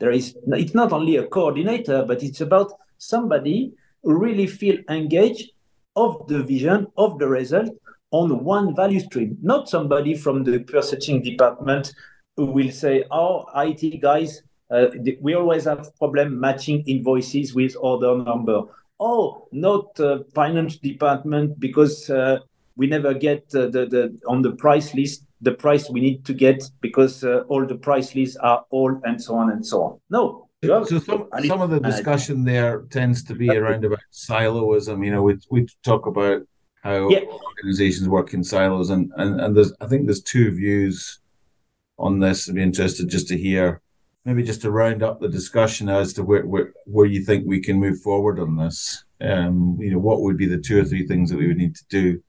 [0.00, 5.50] There is it's not only a coordinator, but it's about somebody who really feel engaged
[5.96, 7.70] of the vision of the result
[8.10, 11.92] on one value stream, not somebody from the purchasing department
[12.36, 14.86] who will say, "Oh, IT guys, uh,
[15.20, 18.62] we always have problem matching invoices with order number."
[18.98, 22.38] Oh, not uh, finance department because uh,
[22.76, 26.34] we never get uh, the, the on the price list the price we need to
[26.34, 30.00] get because uh, all the price lists are old and so on and so on.
[30.10, 30.48] No.
[30.62, 35.04] So some, some of the discussion there tends to be around about siloism.
[35.04, 36.40] You know, we we talk about
[36.82, 37.20] how yeah.
[37.20, 41.20] organizations work in silos, and, and and there's I think there's two views
[41.98, 42.48] on this.
[42.48, 43.82] I'd be interested just to hear,
[44.24, 47.60] maybe just to round up the discussion as to where where, where you think we
[47.60, 49.04] can move forward on this.
[49.20, 51.76] Um, you know, what would be the two or three things that we would need
[51.76, 52.22] to do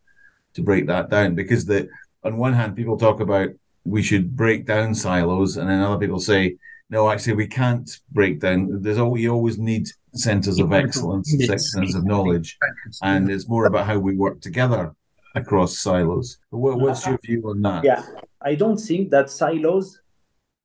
[0.55, 1.35] to break that down?
[1.35, 1.87] Because the
[2.25, 3.49] on one hand, people talk about
[3.85, 6.57] we should break down silos, and then other people say,
[6.89, 8.81] no, actually, we can't break down.
[8.81, 12.57] There's always, you always need centers of excellence, centers of knowledge,
[13.01, 14.93] and it's more about how we work together
[15.35, 16.37] across silos.
[16.49, 17.83] What, what's your view on that?
[17.83, 18.03] Yeah,
[18.41, 19.99] I don't think that silos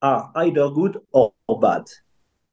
[0.03, 1.85] are either good or, or bad.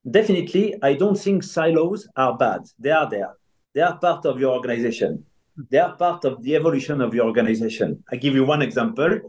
[0.09, 2.61] Definitely, I don't think silos are bad.
[2.79, 3.35] They are there.
[3.73, 5.25] They are part of your organization.
[5.69, 8.03] They are part of the evolution of your organization.
[8.11, 9.19] I give you one example.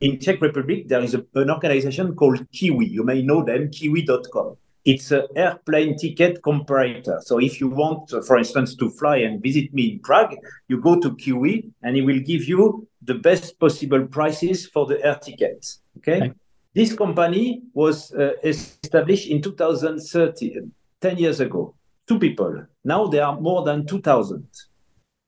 [0.00, 2.86] In Czech Republic, there is a, an organization called Kiwi.
[2.86, 4.56] You may know them, kiwi.com.
[4.84, 7.20] It's an airplane ticket comparator.
[7.22, 10.36] So if you want, for instance, to fly and visit me in Prague,
[10.68, 15.04] you go to Kiwi and it will give you the best possible prices for the
[15.04, 15.80] air tickets.
[15.98, 16.16] Okay.
[16.18, 16.32] okay.
[16.74, 20.70] This company was uh, established in 2013,
[21.00, 21.74] 10 years ago.
[22.06, 22.66] Two people.
[22.84, 24.46] Now there are more than 2,000.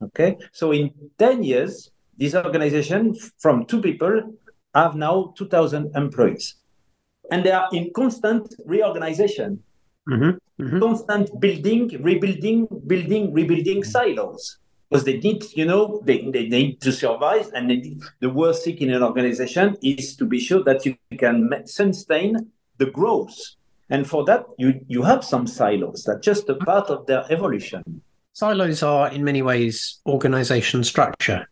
[0.00, 4.38] Okay, so in 10 years, this organization from two people
[4.74, 6.54] have now 2,000 employees.
[7.30, 9.62] And they are in constant reorganization,
[10.08, 10.62] mm-hmm.
[10.62, 10.80] Mm-hmm.
[10.80, 14.58] constant building, rebuilding, building, rebuilding silos.
[14.88, 17.50] Because they need, you know, they, they need to survive.
[17.54, 21.50] And they, the worst thing in an organization is to be sure that you can
[21.66, 23.36] sustain the growth.
[23.90, 26.04] And for that, you, you have some silos.
[26.04, 28.00] That's just a part of their evolution.
[28.38, 31.48] Silos are, in many ways, organization structure.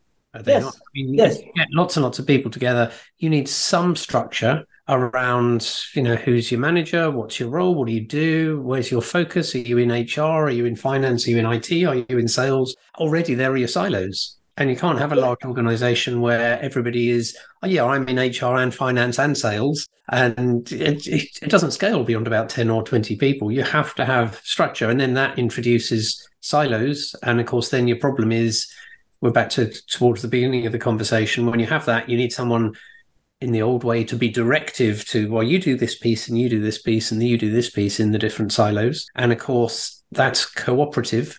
[0.46, 0.62] yes.
[0.62, 0.76] Not?
[0.76, 1.38] I mean, yes.
[1.56, 2.92] get lots and lots of people together.
[3.18, 7.92] You need some structure around, you know, who's your manager, what's your role, what do
[7.92, 9.52] you do, where's your focus?
[9.56, 10.46] Are you in HR?
[10.46, 11.26] Are you in finance?
[11.26, 11.72] Are you in IT?
[11.84, 12.76] Are you in sales?
[12.98, 14.36] Already, there are your silos.
[14.56, 18.58] And you can't have a large organization where everybody is, oh, yeah, I'm in HR
[18.58, 19.88] and finance and sales.
[20.12, 23.50] And it, it, it doesn't scale beyond about 10 or 20 people.
[23.50, 24.88] You have to have structure.
[24.88, 27.14] And then that introduces silos.
[27.22, 28.70] And of course, then your problem is
[29.20, 31.46] we're back to towards the beginning of the conversation.
[31.46, 32.74] When you have that, you need someone
[33.40, 36.48] in the old way to be directive to, well, you do this piece and you
[36.48, 39.06] do this piece and you do this piece in the different silos.
[39.14, 41.38] And of course, that's cooperative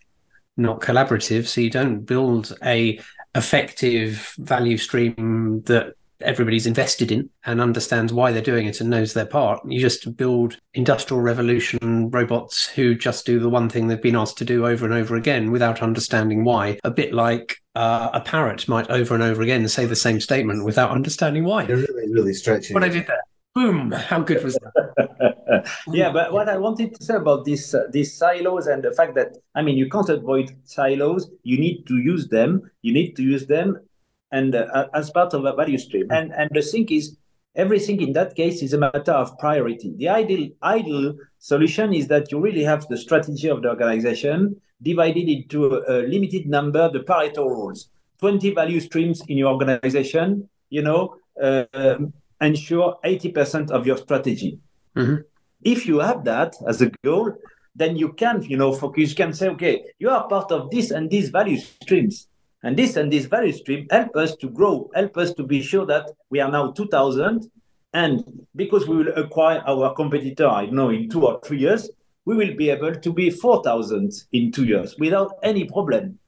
[0.57, 1.47] not collaborative.
[1.47, 2.99] So you don't build a
[3.35, 9.13] effective value stream that everybody's invested in and understands why they're doing it and knows
[9.13, 9.59] their part.
[9.67, 14.37] You just build industrial revolution robots who just do the one thing they've been asked
[14.39, 16.79] to do over and over again without understanding why.
[16.83, 20.65] A bit like uh, a parrot might over and over again say the same statement
[20.65, 21.63] without understanding why.
[21.67, 22.73] You're really, really stretching.
[22.73, 23.21] What I did there.
[23.57, 23.91] Boom!
[23.91, 25.65] How good was that?
[25.87, 29.15] yeah, but what I wanted to say about this uh, these silos and the fact
[29.15, 31.31] that I mean you can't avoid silos.
[31.41, 32.69] You need to use them.
[32.83, 33.79] You need to use them,
[34.31, 36.07] and uh, as part of a value stream.
[36.11, 37.17] And and the thing is,
[37.55, 39.93] everything in that case is a matter of priority.
[39.97, 45.27] The ideal ideal solution is that you really have the strategy of the organization divided
[45.27, 47.89] into a, a limited number, the Pareto rules.
[48.19, 54.59] 20 value streams in your organization, you know, uh, um, ensure 80% of your strategy.
[54.95, 55.21] Mm-hmm.
[55.63, 57.33] If you have that as a goal,
[57.75, 60.91] then you can, you know, focus, you can say, okay, you are part of this
[60.91, 62.27] and these value streams.
[62.67, 65.85] And this and this value stream help us to grow, help us to be sure
[65.85, 67.49] that we are now 2000.
[67.93, 71.89] And because we will acquire our competitor, I know, in two or three years,
[72.25, 76.19] we will be able to be 4,000 in two years without any problem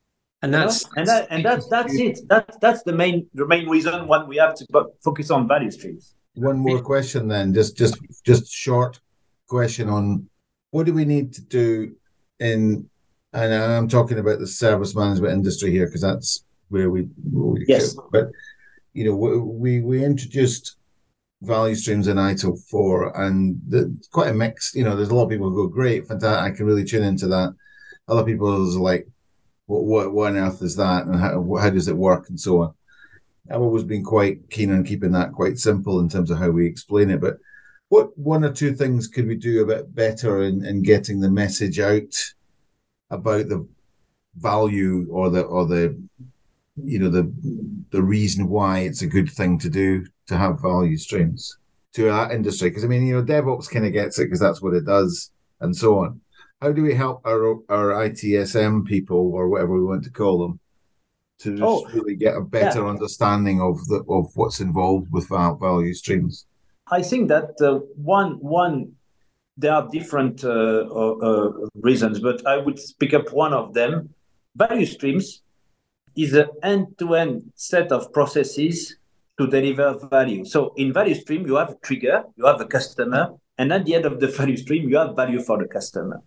[0.41, 2.19] and that's and that and that's that's it.
[2.29, 4.65] That that's the main the main reason why we have to
[5.03, 6.15] focus on value streams.
[6.35, 9.01] One more question then, just just just short
[9.47, 10.29] question on
[10.71, 11.95] what do we need to do
[12.39, 12.88] in
[13.33, 17.65] and I'm talking about the service management industry here because that's where we, where we
[17.67, 17.95] yes.
[18.11, 18.31] But
[18.93, 20.77] you know, we we introduced
[21.41, 24.75] value streams in ITIL four, and the, quite a mix.
[24.75, 26.53] You know, there's a lot of people who go, "Great, fantastic!
[26.53, 27.55] I can really tune into that."
[28.07, 29.07] Other people is like,
[29.69, 32.63] what, what, what on earth is that and how, how does it work and so
[32.63, 32.73] on.
[33.51, 36.65] I've always been quite keen on keeping that quite simple in terms of how we
[36.65, 37.21] explain it.
[37.21, 37.37] But
[37.89, 41.29] what one or two things could we do a bit better in, in getting the
[41.29, 42.13] message out
[43.09, 43.67] about the
[44.35, 45.99] value or the or the
[46.75, 47.31] you know the
[47.91, 51.57] the reason why it's a good thing to do to have value streams
[51.93, 54.61] to that industry because I mean you know DevOps kind of gets it because that's
[54.61, 56.21] what it does and so on
[56.61, 60.59] how do we help our our ITSM people or whatever we want to call them
[61.39, 62.89] to just oh, really get a better yeah.
[62.89, 66.45] understanding of the of what's involved with value streams?
[66.91, 68.93] I think that uh, one one
[69.59, 74.09] there are different uh, uh, uh, reasons, but I would pick up one of them.
[74.55, 75.41] Value streams
[76.15, 78.95] is an end-to-end set of processes
[79.37, 80.45] to deliver value.
[80.45, 83.95] So in value stream, you have a trigger, you have a customer, and at the
[83.95, 86.21] end of the value stream, you have value for the customer.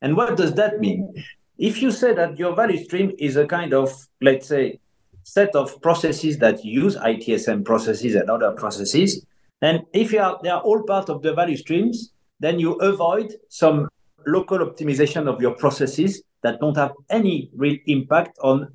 [0.00, 1.24] And what does that mean?
[1.58, 3.90] If you say that your value stream is a kind of,
[4.20, 4.80] let's say,
[5.22, 9.24] set of processes that use ITSM processes and other processes,
[9.60, 13.34] and if you are, they are all part of the value streams, then you avoid
[13.48, 13.88] some
[14.26, 18.68] local optimization of your processes that don't have any real impact on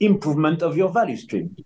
[0.00, 1.56] improvement of your value stream.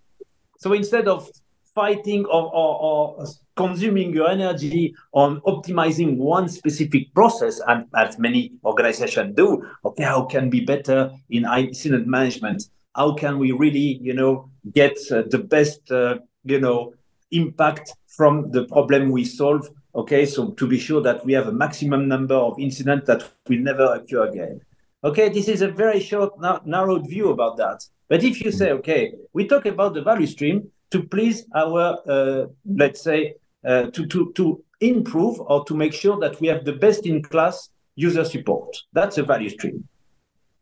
[0.57, 1.29] So instead of
[1.75, 8.53] fighting or, or, or consuming your energy on optimizing one specific process, and as many
[8.63, 12.63] organizations do, okay, how can be better in incident management?
[12.95, 16.93] How can we really, you know, get uh, the best, uh, you know,
[17.31, 19.69] impact from the problem we solve?
[19.95, 23.59] Okay, so to be sure that we have a maximum number of incidents that will
[23.59, 24.61] never occur again.
[25.03, 27.83] Okay, this is a very short, na- narrowed view about that.
[28.07, 32.45] But if you say, okay, we talk about the value stream to please our, uh,
[32.65, 33.35] let's say,
[33.65, 37.21] uh, to, to, to improve or to make sure that we have the best in
[37.23, 38.75] class user support.
[38.93, 39.87] That's a value stream.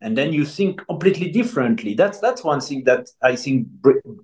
[0.02, 1.94] and then you think completely differently.
[1.94, 3.68] That's that's one thing that I think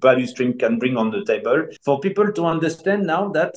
[0.02, 3.56] value stream can bring on the table for people to understand now that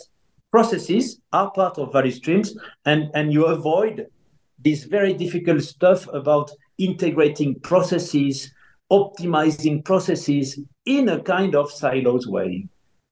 [0.56, 4.06] processes are part of value streams, and and you avoid
[4.64, 8.50] this very difficult stuff about integrating processes,
[8.90, 12.66] optimizing processes in a kind of silos way.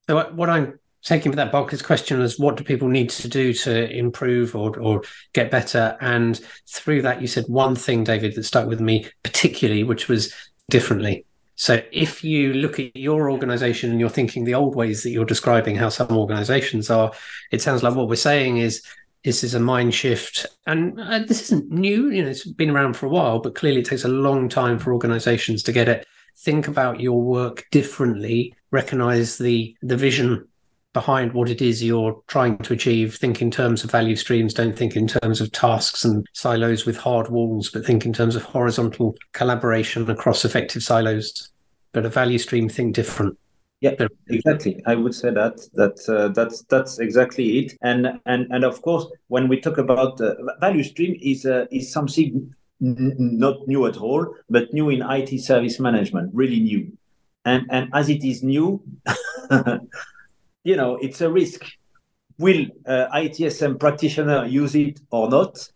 [0.09, 3.53] So what I'm taking for that Barclay's question is what do people need to do
[3.53, 5.03] to improve or, or
[5.35, 5.99] get better?
[6.01, 10.33] And through that, you said one thing, David, that stuck with me particularly, which was
[10.71, 11.27] differently.
[11.57, 15.25] So if you look at your organization and you're thinking the old ways that you're
[15.25, 17.13] describing how some organizations are,
[17.53, 18.83] it sounds like what we're saying is
[19.23, 20.47] this is a mind shift.
[20.67, 23.81] And uh, this isn't new you know it's been around for a while but clearly
[23.81, 26.07] it takes a long time for organizations to get it.
[26.39, 28.55] Think about your work differently.
[28.71, 30.49] Recognize the the vision
[30.95, 34.79] behind what it is you're trying to achieve think in terms of value streams don't
[34.79, 38.43] think in terms of tasks and silos with hard walls but think in terms of
[38.43, 41.51] horizontal collaboration across effective silos
[41.93, 43.37] but a value stream think different
[43.81, 44.83] yeah, exactly.
[44.87, 47.77] I would say that that uh, that's that's exactly it.
[47.83, 51.93] And and and of course, when we talk about uh, value stream, is uh, is
[51.93, 56.97] something n- not new at all, but new in IT service management, really new.
[57.45, 58.83] And and as it is new,
[60.65, 61.65] you know, it's a risk.
[62.39, 65.69] Will uh, ITSM practitioner use it or not?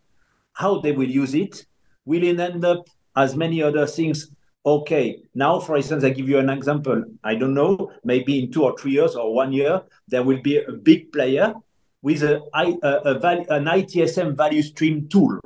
[0.55, 1.65] How they will use it?
[2.05, 4.31] Will it end up as many other things
[4.69, 7.03] okay, now, for instance, I give you an example.
[7.25, 10.59] I don't know, maybe in two or three years or one year, there will be
[10.59, 11.55] a big player
[12.03, 15.39] with a, a, a, an ITSM value stream tool,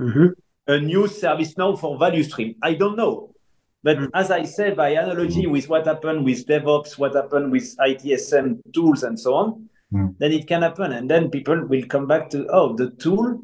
[0.00, 0.26] mm-hmm.
[0.66, 2.54] a new ServiceNow for value stream.
[2.62, 3.34] I don't know.
[3.82, 4.14] But mm-hmm.
[4.14, 9.02] as I said, by analogy with what happened with DevOps, what happened with ITSM tools
[9.04, 10.14] and so on, mm.
[10.18, 10.92] then it can happen.
[10.92, 13.40] And then people will come back to, oh, the tool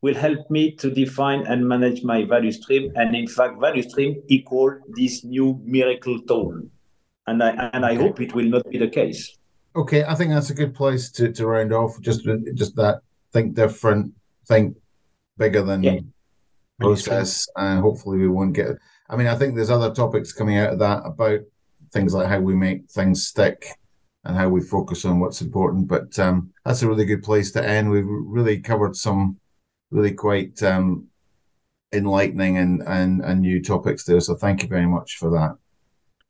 [0.00, 2.92] will help me to define and manage my value stream.
[2.94, 6.60] And in fact, value stream equal this new miracle tool.
[7.26, 9.38] And I and I hope it will not be the case.
[9.74, 11.98] Okay, I think that's a good place to, to round off.
[12.02, 13.00] Just just that
[13.32, 14.12] think different,
[14.46, 14.76] think
[15.38, 15.98] bigger than yeah.
[16.78, 18.76] process, and hopefully we won't get.
[19.08, 21.40] I mean, I think there's other topics coming out of that about
[21.92, 23.66] things like how we make things stick
[24.24, 25.88] and how we focus on what's important.
[25.88, 27.90] But um, that's a really good place to end.
[27.90, 29.38] We've really covered some
[29.90, 31.08] really quite um,
[31.92, 34.20] enlightening and, and, and new topics there.
[34.20, 35.56] So thank you very much for that.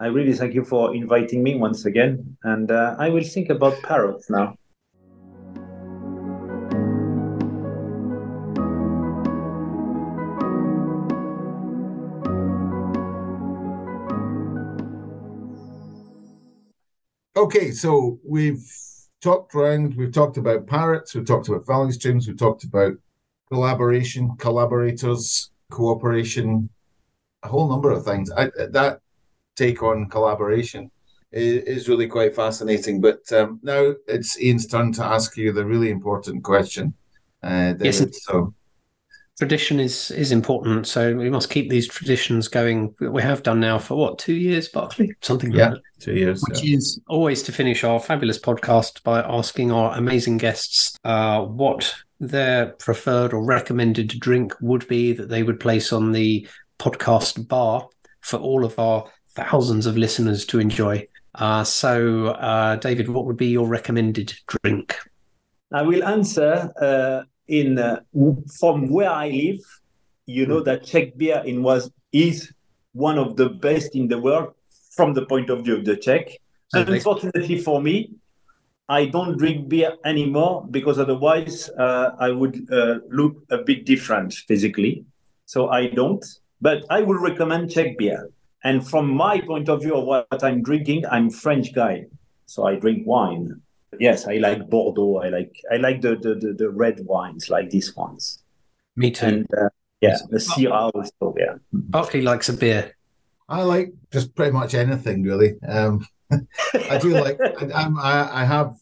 [0.00, 2.36] I really thank you for inviting me once again.
[2.42, 4.56] And uh, I will think about parrots now.
[17.36, 18.64] Okay, so we've
[19.20, 22.92] talked around, we've talked about parrots, we've talked about value streams, we've talked about
[23.50, 26.68] collaboration, collaborators, cooperation,
[27.42, 28.30] a whole number of things.
[28.30, 29.00] I, that
[29.56, 30.90] take on collaboration
[31.32, 33.00] is, is really quite fascinating.
[33.00, 36.94] But um, now it's Ian's turn to ask you the really important question.
[37.42, 38.54] Uh, David, yes, so
[39.38, 40.86] tradition is is important.
[40.86, 42.94] So we must keep these traditions going.
[43.00, 46.42] We have done now for what two years, Barclay, something yeah, like two years.
[46.48, 46.76] Which yeah.
[46.76, 52.66] is always to finish our fabulous podcast by asking our amazing guests uh, what their
[52.66, 56.46] preferred or recommended drink would be that they would place on the
[56.78, 57.88] podcast bar
[58.20, 61.06] for all of our thousands of listeners to enjoy.
[61.34, 64.96] Uh, so, uh, David, what would be your recommended drink?
[65.72, 68.00] I will answer uh, in uh,
[68.58, 69.60] from where I live.
[70.26, 72.52] You know that Czech beer in was is
[72.92, 74.54] one of the best in the world
[74.92, 76.40] from the point of view of the Czech.
[76.72, 78.10] And Unfortunately for me,
[78.88, 84.32] I don't drink beer anymore because otherwise uh, I would uh, look a bit different
[84.32, 85.04] physically.
[85.46, 86.24] So I don't.
[86.60, 88.30] But I would recommend Czech beer.
[88.62, 92.06] And from my point of view of what I'm drinking, I'm French guy,
[92.46, 93.60] so I drink wine.
[94.00, 95.16] Yes, I like Bordeaux.
[95.18, 98.42] I like I like the the, the, the red wines like these ones.
[98.96, 99.26] Me too.
[99.26, 99.68] And, uh,
[100.00, 101.34] yeah, the Syrah also.
[101.38, 101.56] Yeah.
[101.72, 102.96] Barclay likes a beer.
[103.48, 105.56] I like just pretty much anything really.
[105.66, 106.06] Um,
[106.90, 107.38] I do like.
[107.40, 108.76] I, I, I have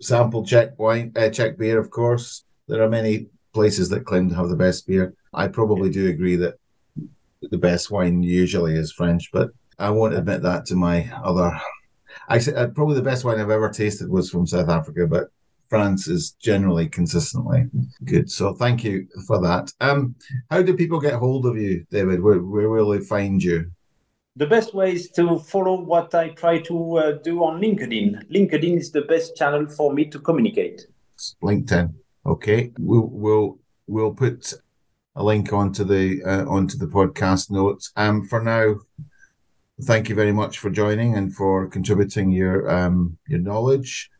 [0.00, 2.44] sampled Czech wine, uh, Czech beer, of course.
[2.68, 5.14] There are many places that claim to have the best beer.
[5.32, 6.54] I probably do agree that
[7.50, 11.58] the best wine usually is French, but I won't admit that to my other.
[12.28, 15.28] I uh, probably the best wine I've ever tasted was from South Africa, but
[15.68, 17.66] France is generally consistently
[18.04, 18.30] good.
[18.30, 19.72] So thank you for that.
[19.80, 20.14] Um,
[20.50, 22.22] how do people get hold of you, David?
[22.22, 23.70] Where, where will they find you?
[24.36, 28.30] the best way is to follow what I try to uh, do on LinkedIn.
[28.30, 30.86] LinkedIn is the best channel for me to communicate.
[31.42, 31.92] LinkedIn.
[32.24, 34.54] Okay, we'll we'll we'll put
[35.16, 37.92] a link onto the uh, onto the podcast notes.
[37.96, 38.76] Um, for now,
[39.84, 44.10] thank you very much for joining and for contributing your um, your knowledge.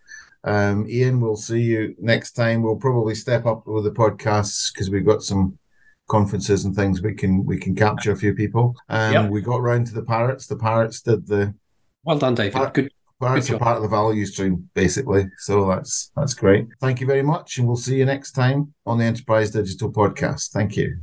[0.44, 2.62] Um, Ian, we'll see you next time.
[2.62, 5.58] We'll probably step up with the podcasts because we've got some
[6.08, 8.74] conferences and things we can we can capture a few people.
[8.88, 9.30] Um, yep.
[9.30, 10.46] We got round to the parrots.
[10.46, 11.54] The parrots did the.
[12.04, 12.54] Well done, David.
[12.54, 12.92] Par- Good.
[13.20, 15.30] Parrots Good are part of the value stream, basically.
[15.38, 16.66] So that's that's great.
[16.80, 20.50] Thank you very much, and we'll see you next time on the Enterprise Digital Podcast.
[20.50, 20.98] Thank you.